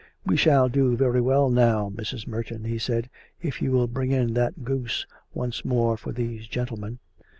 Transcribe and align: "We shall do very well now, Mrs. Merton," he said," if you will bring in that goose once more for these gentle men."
"We 0.25 0.35
shall 0.35 0.67
do 0.67 0.97
very 0.97 1.21
well 1.21 1.51
now, 1.51 1.91
Mrs. 1.93 2.25
Merton," 2.25 2.63
he 2.63 2.79
said," 2.79 3.07
if 3.43 3.61
you 3.61 3.71
will 3.71 3.85
bring 3.85 4.09
in 4.09 4.33
that 4.33 4.63
goose 4.65 5.05
once 5.35 5.63
more 5.63 5.95
for 5.95 6.11
these 6.11 6.47
gentle 6.47 6.77
men." 6.77 6.97